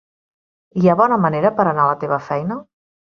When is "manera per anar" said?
1.25-1.85